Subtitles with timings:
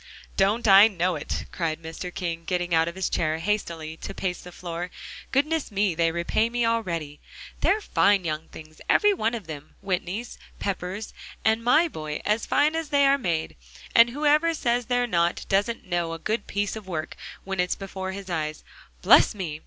[0.35, 2.11] "Don't I know it?" cried Mr.
[2.11, 4.89] King, getting out of his chair hastily to pace the floor.
[5.31, 5.93] "Goodness me!
[5.93, 7.19] they repay me already.
[7.59, 11.13] They're fine young things, every one of them Whitneys, Peppers
[11.45, 13.55] and my boy as fine as they are made.
[13.93, 18.11] And whoever says they're not, doesn't know a good piece of work when it's before
[18.11, 18.63] his eyes.
[19.03, 19.59] Bless me!"